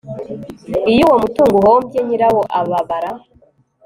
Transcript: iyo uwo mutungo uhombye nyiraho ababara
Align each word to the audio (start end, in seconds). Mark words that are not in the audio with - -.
iyo 0.91 1.03
uwo 1.07 1.17
mutungo 1.23 1.55
uhombye 1.61 1.99
nyiraho 2.07 2.41
ababara 2.59 3.11